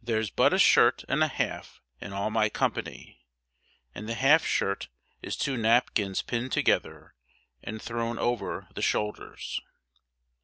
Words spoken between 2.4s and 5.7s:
company, and the half shirt is two